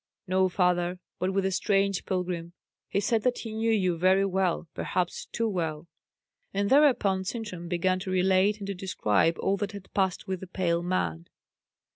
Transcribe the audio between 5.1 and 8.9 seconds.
too well." And thereupon Sintram began to relate and to